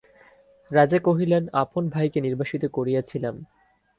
রাজা 0.71 0.99
কহিলেন, 0.99 1.43
আপন 1.53 1.83
ভাইকে 1.89 2.19
নির্বাসিত 2.21 2.63
করিয়াছিলাম। 2.65 3.35